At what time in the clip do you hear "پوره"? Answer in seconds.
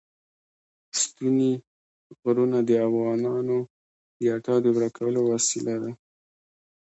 4.75-4.89